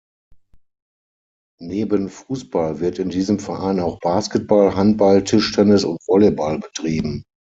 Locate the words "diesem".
3.11-3.37